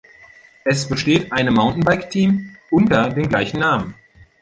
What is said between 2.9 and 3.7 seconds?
dem gleichen